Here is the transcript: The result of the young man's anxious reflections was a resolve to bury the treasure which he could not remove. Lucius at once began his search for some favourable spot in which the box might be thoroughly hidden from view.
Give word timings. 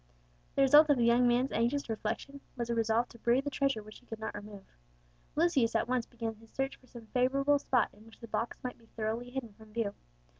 The 0.55 0.63
result 0.63 0.89
of 0.89 0.97
the 0.97 1.05
young 1.05 1.27
man's 1.27 1.51
anxious 1.51 1.87
reflections 1.87 2.41
was 2.57 2.71
a 2.71 2.73
resolve 2.73 3.07
to 3.09 3.19
bury 3.19 3.39
the 3.39 3.51
treasure 3.51 3.83
which 3.83 3.99
he 3.99 4.07
could 4.07 4.17
not 4.19 4.33
remove. 4.33 4.63
Lucius 5.35 5.75
at 5.75 5.87
once 5.87 6.07
began 6.07 6.33
his 6.37 6.49
search 6.49 6.75
for 6.77 6.87
some 6.87 7.05
favourable 7.13 7.59
spot 7.59 7.89
in 7.93 8.07
which 8.07 8.19
the 8.19 8.27
box 8.27 8.57
might 8.63 8.79
be 8.79 8.87
thoroughly 8.87 9.29
hidden 9.29 9.53
from 9.53 9.73
view. 9.73 9.93